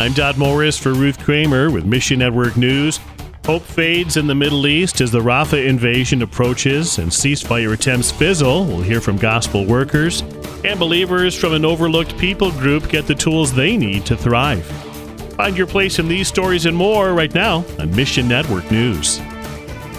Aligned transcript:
I'm 0.00 0.14
Dot 0.14 0.38
Morris 0.38 0.78
for 0.78 0.94
Ruth 0.94 1.22
Kramer 1.22 1.70
with 1.70 1.84
Mission 1.84 2.20
Network 2.20 2.56
News. 2.56 2.98
Hope 3.44 3.60
fades 3.60 4.16
in 4.16 4.26
the 4.26 4.34
Middle 4.34 4.66
East 4.66 5.02
as 5.02 5.10
the 5.10 5.20
Rafah 5.20 5.66
invasion 5.66 6.22
approaches 6.22 6.96
and 6.96 7.10
ceasefire 7.10 7.74
attempts 7.74 8.10
fizzle. 8.10 8.64
We'll 8.64 8.80
hear 8.80 9.02
from 9.02 9.18
gospel 9.18 9.66
workers 9.66 10.22
and 10.64 10.80
believers 10.80 11.34
from 11.34 11.52
an 11.52 11.66
overlooked 11.66 12.16
people 12.16 12.50
group 12.52 12.88
get 12.88 13.06
the 13.06 13.14
tools 13.14 13.52
they 13.52 13.76
need 13.76 14.06
to 14.06 14.16
thrive. 14.16 14.64
Find 15.34 15.54
your 15.54 15.66
place 15.66 15.98
in 15.98 16.08
these 16.08 16.28
stories 16.28 16.64
and 16.64 16.74
more 16.74 17.12
right 17.12 17.34
now 17.34 17.62
on 17.78 17.94
Mission 17.94 18.26
Network 18.26 18.70
News. 18.70 19.20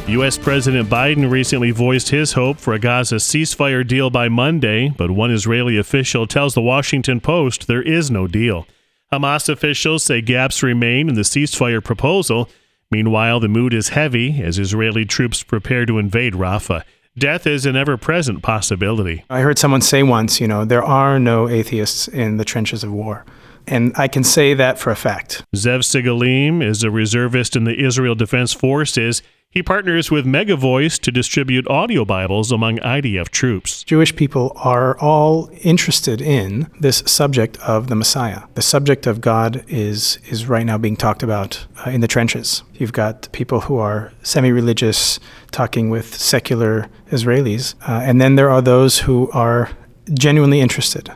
U.S. 0.07 0.35
President 0.35 0.89
Biden 0.89 1.29
recently 1.29 1.69
voiced 1.69 2.09
his 2.09 2.33
hope 2.33 2.57
for 2.57 2.73
a 2.73 2.79
Gaza 2.79 3.17
ceasefire 3.17 3.87
deal 3.87 4.09
by 4.09 4.29
Monday, 4.29 4.89
but 4.89 5.11
one 5.11 5.29
Israeli 5.29 5.77
official 5.77 6.25
tells 6.25 6.55
the 6.55 6.61
Washington 6.61 7.21
Post 7.21 7.67
there 7.67 7.83
is 7.83 8.09
no 8.09 8.25
deal. 8.25 8.65
Hamas 9.13 9.49
officials 9.49 10.05
say 10.05 10.21
gaps 10.21 10.63
remain 10.63 11.09
in 11.09 11.15
the 11.15 11.21
ceasefire 11.23 11.83
proposal. 11.83 12.49
Meanwhile, 12.91 13.41
the 13.41 13.49
mood 13.49 13.73
is 13.73 13.89
heavy 13.89 14.41
as 14.41 14.57
Israeli 14.57 15.03
troops 15.03 15.43
prepare 15.43 15.85
to 15.85 15.97
invade 15.97 16.33
Rafah. 16.33 16.83
Death 17.17 17.45
is 17.45 17.65
an 17.65 17.75
ever 17.75 17.97
present 17.97 18.41
possibility. 18.41 19.25
I 19.29 19.41
heard 19.41 19.59
someone 19.59 19.81
say 19.81 20.01
once, 20.01 20.39
you 20.39 20.47
know, 20.47 20.63
there 20.63 20.83
are 20.83 21.19
no 21.19 21.49
atheists 21.49 22.07
in 22.07 22.37
the 22.37 22.45
trenches 22.45 22.85
of 22.85 22.93
war. 22.93 23.25
And 23.67 23.91
I 23.97 24.07
can 24.07 24.23
say 24.23 24.53
that 24.53 24.79
for 24.79 24.91
a 24.91 24.95
fact. 24.95 25.43
Zev 25.53 25.79
Sigalim 25.79 26.63
is 26.63 26.81
a 26.81 26.89
reservist 26.89 27.57
in 27.57 27.65
the 27.65 27.83
Israel 27.83 28.15
Defense 28.15 28.53
Forces. 28.53 29.21
He 29.53 29.61
partners 29.61 30.09
with 30.09 30.25
Megavoice 30.25 30.97
to 31.01 31.11
distribute 31.11 31.67
audio 31.67 32.05
Bibles 32.05 32.53
among 32.53 32.77
IDF 32.77 33.27
troops. 33.27 33.83
Jewish 33.83 34.15
people 34.15 34.53
are 34.55 34.97
all 34.99 35.49
interested 35.61 36.21
in 36.21 36.71
this 36.79 37.03
subject 37.05 37.59
of 37.59 37.87
the 37.87 37.95
Messiah. 37.95 38.43
The 38.53 38.61
subject 38.61 39.07
of 39.07 39.19
God 39.19 39.65
is 39.67 40.19
is 40.29 40.47
right 40.47 40.65
now 40.65 40.77
being 40.77 40.95
talked 40.95 41.21
about 41.21 41.67
uh, 41.85 41.89
in 41.89 41.99
the 41.99 42.07
trenches. 42.07 42.63
You've 42.75 42.93
got 42.93 43.29
people 43.33 43.59
who 43.59 43.75
are 43.75 44.13
semi-religious 44.23 45.19
talking 45.51 45.89
with 45.89 46.15
secular 46.15 46.87
Israelis, 47.09 47.75
uh, 47.85 47.99
and 48.05 48.21
then 48.21 48.35
there 48.35 48.49
are 48.49 48.61
those 48.61 48.99
who 48.99 49.29
are 49.31 49.69
genuinely 50.13 50.61
interested 50.61 51.11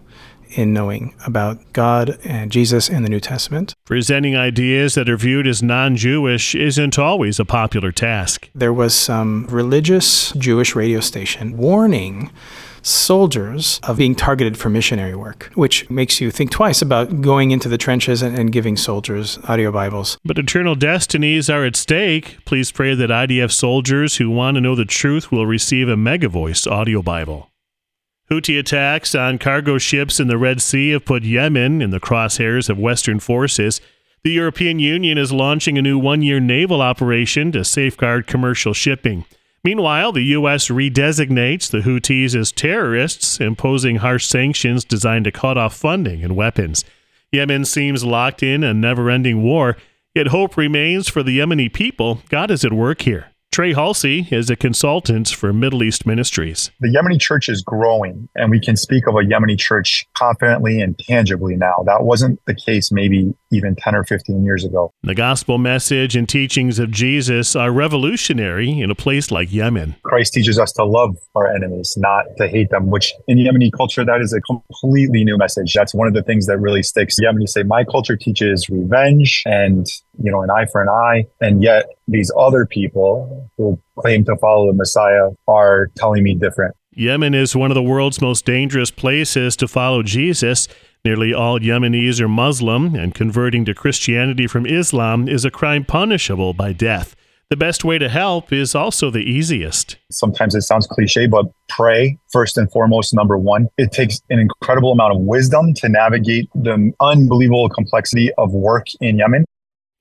in 0.55 0.73
knowing 0.73 1.13
about 1.25 1.59
God 1.73 2.17
and 2.23 2.51
Jesus 2.51 2.89
and 2.89 3.05
the 3.05 3.09
New 3.09 3.19
Testament. 3.19 3.75
Presenting 3.85 4.35
ideas 4.35 4.95
that 4.95 5.09
are 5.09 5.17
viewed 5.17 5.47
as 5.47 5.61
non 5.61 5.95
Jewish 5.95 6.55
isn't 6.55 6.97
always 6.97 7.39
a 7.39 7.45
popular 7.45 7.91
task. 7.91 8.49
There 8.55 8.73
was 8.73 8.95
some 8.95 9.45
religious 9.49 10.31
Jewish 10.31 10.75
radio 10.75 10.99
station 10.99 11.57
warning 11.57 12.31
soldiers 12.85 13.79
of 13.83 13.97
being 13.97 14.13
targeted 14.13 14.57
for 14.57 14.69
missionary 14.69 15.15
work, 15.15 15.51
which 15.55 15.89
makes 15.89 16.21
you 16.21 16.29
think 16.29 16.51
twice 16.51 16.83
about 16.83 17.19
going 17.21 17.49
into 17.49 17.67
the 17.67 17.79
trenches 17.79 18.21
and, 18.21 18.37
and, 18.37 18.51
giving 18.51 18.77
soldiers 18.77 19.39
audio 19.45 19.71
Bibles. 19.71 20.19
But 20.23 20.37
eternal 20.37 20.75
destinies 20.75 21.49
are 21.49 21.65
at 21.65 21.75
stake. 21.75 22.37
Please 22.45 22.71
pray 22.71 22.93
that 22.93 23.09
IDF 23.09 23.51
soldiers 23.51 24.17
who 24.17 24.29
want 24.29 24.55
to 24.55 24.61
know 24.61 24.75
the 24.75 24.85
truth 24.85 25.31
will 25.31 25.47
receive 25.47 25.89
a 25.89 25.95
Megavoice 25.95 26.69
audio 26.71 27.01
Bible. 27.01 27.49
Houthi 28.29 28.57
attacks 28.57 29.13
on 29.13 29.37
cargo 29.37 29.77
ships 29.77 30.19
in 30.19 30.27
the 30.27 30.37
Red 30.37 30.59
Sea 30.59 30.91
have 30.91 31.05
put 31.05 31.23
Yemen 31.23 31.79
in 31.79 31.91
the 31.91 31.99
crosshairs 31.99 32.69
of 32.69 32.79
Western 32.79 33.19
forces. 33.19 33.79
The 34.23 34.31
European 34.31 34.79
Union 34.79 35.19
is 35.19 35.31
launching 35.31 35.77
a 35.77 35.83
new 35.83 35.99
one 35.99 36.23
year 36.23 36.39
naval 36.39 36.81
operation 36.81 37.51
to 37.51 37.63
safeguard 37.63 38.25
commercial 38.25 38.73
shipping. 38.73 39.25
Meanwhile, 39.63 40.13
the 40.13 40.23
U.S. 40.23 40.69
redesignates 40.69 41.69
the 41.69 41.81
Houthis 41.81 42.35
as 42.35 42.51
terrorists, 42.51 43.39
imposing 43.39 43.97
harsh 43.97 44.25
sanctions 44.25 44.83
designed 44.83 45.25
to 45.25 45.31
cut 45.31 45.57
off 45.57 45.75
funding 45.75 46.23
and 46.23 46.35
weapons. 46.35 46.83
Yemen 47.31 47.65
seems 47.65 48.03
locked 48.03 48.41
in 48.41 48.63
a 48.63 48.73
never 48.73 49.11
ending 49.11 49.43
war, 49.43 49.77
yet 50.15 50.27
hope 50.27 50.57
remains 50.57 51.07
for 51.07 51.21
the 51.21 51.37
Yemeni 51.37 51.71
people. 51.71 52.21
God 52.29 52.49
is 52.49 52.65
at 52.65 52.73
work 52.73 53.01
here. 53.01 53.34
Trey 53.55 53.73
Hulsey 53.73 54.29
is 54.33 54.49
a 54.49 54.57
consultant 54.57 55.29
for 55.29 55.53
Middle 55.53 55.81
East 55.81 56.05
Ministries. 56.05 56.71
The 56.81 56.89
Yemeni 56.89 57.21
church 57.21 57.47
is 57.47 57.61
growing, 57.61 58.27
and 58.35 58.51
we 58.51 58.59
can 58.59 58.75
speak 58.75 59.07
of 59.07 59.15
a 59.15 59.19
Yemeni 59.19 59.57
church 59.57 60.05
confidently 60.13 60.81
and 60.81 60.99
tangibly 60.99 61.55
now. 61.55 61.81
That 61.85 62.03
wasn't 62.03 62.41
the 62.47 62.53
case 62.53 62.91
maybe 62.91 63.33
even 63.53 63.77
10 63.77 63.95
or 63.95 64.03
15 64.03 64.43
years 64.43 64.65
ago. 64.65 64.91
The 65.03 65.15
gospel 65.15 65.57
message 65.57 66.17
and 66.17 66.27
teachings 66.27 66.79
of 66.79 66.91
Jesus 66.91 67.55
are 67.55 67.71
revolutionary 67.71 68.81
in 68.81 68.91
a 68.91 68.95
place 68.95 69.31
like 69.31 69.53
Yemen. 69.53 69.95
Christ 70.03 70.33
teaches 70.33 70.59
us 70.59 70.73
to 70.73 70.83
love 70.83 71.15
our 71.33 71.47
enemies, 71.47 71.95
not 71.95 72.25
to 72.35 72.49
hate 72.49 72.71
them, 72.71 72.87
which 72.87 73.13
in 73.29 73.37
Yemeni 73.37 73.71
culture, 73.71 74.03
that 74.03 74.19
is 74.19 74.33
a 74.33 74.41
completely 74.41 75.23
new 75.23 75.37
message. 75.37 75.71
That's 75.71 75.95
one 75.95 76.09
of 76.09 76.13
the 76.13 76.23
things 76.23 76.47
that 76.47 76.57
really 76.57 76.83
sticks. 76.83 77.15
Yemeni 77.21 77.47
say, 77.47 77.63
My 77.63 77.85
culture 77.85 78.17
teaches 78.17 78.67
revenge 78.69 79.43
and 79.45 79.87
you 80.21 80.31
know, 80.31 80.41
an 80.41 80.49
eye 80.49 80.65
for 80.71 80.81
an 80.81 80.89
eye. 80.89 81.25
And 81.41 81.63
yet 81.63 81.85
these 82.07 82.31
other 82.37 82.65
people 82.65 83.49
who 83.57 83.79
claim 83.99 84.25
to 84.25 84.35
follow 84.37 84.67
the 84.67 84.73
Messiah 84.73 85.29
are 85.47 85.89
telling 85.95 86.23
me 86.23 86.35
different. 86.35 86.75
Yemen 86.93 87.33
is 87.33 87.55
one 87.55 87.71
of 87.71 87.75
the 87.75 87.83
world's 87.83 88.21
most 88.21 88.45
dangerous 88.45 88.89
places 88.89 89.57
to 89.57 89.67
follow 89.67 90.01
Jesus. 90.01 90.67
Nearly 91.03 91.33
all 91.33 91.59
Yemenis 91.59 92.21
are 92.21 92.29
Muslim, 92.29 92.95
and 92.95 93.13
converting 93.13 93.65
to 93.65 93.75
Christianity 93.75 94.47
from 94.47 94.65
Islam 94.65 95.27
is 95.27 95.45
a 95.45 95.51
crime 95.51 95.83
punishable 95.83 96.53
by 96.53 96.71
death. 96.71 97.15
The 97.49 97.57
best 97.57 97.83
way 97.85 97.99
to 97.99 98.09
help 98.09 98.51
is 98.51 98.73
also 98.73 99.11
the 99.11 99.19
easiest. 99.19 99.97
Sometimes 100.11 100.55
it 100.55 100.63
sounds 100.63 100.87
cliche, 100.87 101.27
but 101.27 101.45
pray 101.69 102.17
first 102.31 102.57
and 102.57 102.71
foremost, 102.71 103.13
number 103.13 103.37
one. 103.37 103.67
It 103.77 103.91
takes 103.91 104.19
an 104.31 104.39
incredible 104.39 104.91
amount 104.91 105.13
of 105.13 105.21
wisdom 105.21 105.75
to 105.75 105.87
navigate 105.87 106.49
the 106.55 106.91
unbelievable 106.99 107.69
complexity 107.69 108.33
of 108.39 108.51
work 108.53 108.87
in 108.99 109.19
Yemen. 109.19 109.45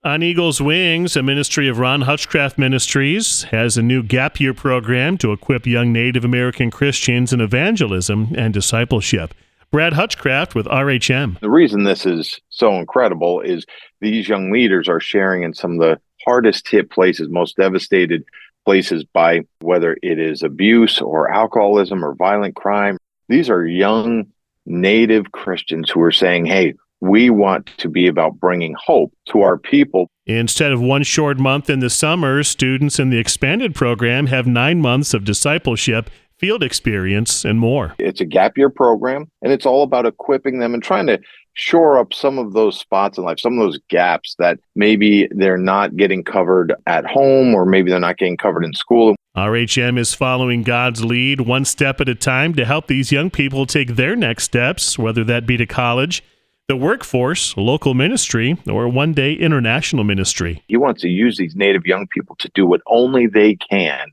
On 0.04 0.22
Eagle's 0.22 0.60
Wings, 0.60 1.16
a 1.16 1.22
ministry 1.22 1.66
of 1.66 1.78
Ron 1.78 2.02
Hutchcraft 2.02 2.58
Ministries 2.58 3.44
has 3.44 3.78
a 3.78 3.82
new 3.82 4.02
gap 4.02 4.38
year 4.38 4.52
program 4.52 5.16
to 5.16 5.32
equip 5.32 5.66
young 5.66 5.94
Native 5.94 6.26
American 6.26 6.70
Christians 6.70 7.32
in 7.32 7.40
evangelism 7.40 8.34
and 8.36 8.52
discipleship. 8.52 9.32
Brad 9.70 9.94
Hutchcraft 9.94 10.54
with 10.54 10.66
RHM. 10.66 11.40
The 11.40 11.48
reason 11.48 11.84
this 11.84 12.04
is 12.04 12.38
so 12.50 12.74
incredible 12.74 13.40
is 13.40 13.64
these 14.02 14.28
young 14.28 14.52
leaders 14.52 14.90
are 14.90 15.00
sharing 15.00 15.42
in 15.42 15.54
some 15.54 15.72
of 15.72 15.80
the 15.80 15.98
hardest 16.22 16.68
hit 16.68 16.90
places, 16.90 17.30
most 17.30 17.56
devastated 17.56 18.24
places 18.66 19.04
by 19.04 19.40
whether 19.60 19.96
it 20.02 20.18
is 20.18 20.42
abuse 20.42 21.00
or 21.00 21.32
alcoholism 21.32 22.04
or 22.04 22.14
violent 22.14 22.56
crime. 22.56 22.98
These 23.30 23.48
are 23.48 23.66
young 23.66 24.26
Native 24.66 25.32
Christians 25.32 25.90
who 25.90 26.02
are 26.02 26.12
saying, 26.12 26.44
hey, 26.44 26.74
we 27.04 27.28
want 27.28 27.66
to 27.76 27.88
be 27.88 28.06
about 28.06 28.40
bringing 28.40 28.74
hope 28.82 29.12
to 29.28 29.42
our 29.42 29.58
people. 29.58 30.08
Instead 30.26 30.72
of 30.72 30.80
one 30.80 31.02
short 31.02 31.38
month 31.38 31.68
in 31.68 31.80
the 31.80 31.90
summer, 31.90 32.42
students 32.42 32.98
in 32.98 33.10
the 33.10 33.18
expanded 33.18 33.74
program 33.74 34.26
have 34.26 34.46
nine 34.46 34.80
months 34.80 35.12
of 35.12 35.24
discipleship, 35.24 36.08
field 36.38 36.62
experience, 36.62 37.44
and 37.44 37.60
more. 37.60 37.94
It's 37.98 38.22
a 38.22 38.24
gap 38.24 38.56
year 38.56 38.70
program, 38.70 39.28
and 39.42 39.52
it's 39.52 39.66
all 39.66 39.82
about 39.82 40.06
equipping 40.06 40.60
them 40.60 40.72
and 40.72 40.82
trying 40.82 41.06
to 41.08 41.20
shore 41.52 41.98
up 41.98 42.14
some 42.14 42.38
of 42.38 42.54
those 42.54 42.78
spots 42.78 43.18
in 43.18 43.24
life, 43.24 43.38
some 43.38 43.58
of 43.58 43.64
those 43.64 43.78
gaps 43.90 44.34
that 44.38 44.58
maybe 44.74 45.28
they're 45.30 45.58
not 45.58 45.94
getting 45.96 46.24
covered 46.24 46.72
at 46.86 47.04
home 47.04 47.54
or 47.54 47.66
maybe 47.66 47.90
they're 47.90 48.00
not 48.00 48.16
getting 48.16 48.38
covered 48.38 48.64
in 48.64 48.72
school. 48.72 49.14
RHM 49.36 49.98
is 49.98 50.14
following 50.14 50.62
God's 50.62 51.04
lead 51.04 51.42
one 51.42 51.64
step 51.64 52.00
at 52.00 52.08
a 52.08 52.14
time 52.14 52.54
to 52.54 52.64
help 52.64 52.86
these 52.86 53.12
young 53.12 53.30
people 53.30 53.66
take 53.66 53.96
their 53.96 54.16
next 54.16 54.44
steps, 54.44 54.98
whether 54.98 55.22
that 55.24 55.46
be 55.46 55.56
to 55.58 55.66
college 55.66 56.22
the 56.66 56.76
workforce, 56.76 57.56
local 57.56 57.92
ministry, 57.92 58.56
or 58.66 58.88
one 58.88 59.12
day 59.12 59.34
international 59.34 60.04
ministry. 60.04 60.62
He 60.66 60.78
wants 60.78 61.02
to 61.02 61.08
use 61.08 61.36
these 61.36 61.54
Native 61.54 61.84
young 61.84 62.06
people 62.06 62.36
to 62.36 62.50
do 62.54 62.66
what 62.66 62.80
only 62.86 63.26
they 63.26 63.56
can, 63.56 64.08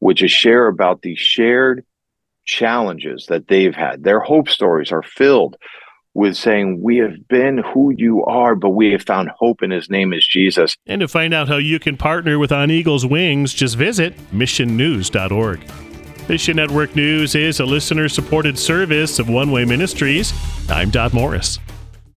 which 0.00 0.22
is 0.22 0.30
share 0.30 0.66
about 0.66 1.02
the 1.02 1.14
shared 1.16 1.84
challenges 2.44 3.26
that 3.28 3.48
they've 3.48 3.74
had. 3.74 4.04
Their 4.04 4.20
hope 4.20 4.50
stories 4.50 4.92
are 4.92 5.02
filled 5.02 5.56
with 6.12 6.36
saying, 6.36 6.82
We 6.82 6.98
have 6.98 7.26
been 7.26 7.58
who 7.72 7.94
you 7.96 8.22
are, 8.26 8.54
but 8.54 8.70
we 8.70 8.92
have 8.92 9.02
found 9.02 9.30
hope 9.30 9.62
in 9.62 9.70
his 9.70 9.88
name 9.88 10.12
is 10.12 10.26
Jesus. 10.26 10.76
And 10.86 11.00
to 11.00 11.08
find 11.08 11.32
out 11.32 11.48
how 11.48 11.56
you 11.56 11.78
can 11.78 11.96
partner 11.96 12.38
with 12.38 12.52
On 12.52 12.70
Eagle's 12.70 13.06
Wings, 13.06 13.54
just 13.54 13.76
visit 13.76 14.14
missionnews.org. 14.30 15.60
Mission 16.28 16.56
Network 16.56 16.96
News 16.96 17.34
is 17.34 17.60
a 17.60 17.66
listener 17.66 18.10
supported 18.10 18.58
service 18.58 19.18
of 19.18 19.30
One 19.30 19.50
Way 19.50 19.64
Ministries. 19.64 20.34
I'm 20.68 20.90
Dot 20.90 21.14
Morris. 21.14 21.58